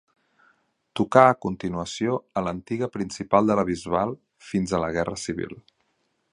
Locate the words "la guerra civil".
4.85-5.59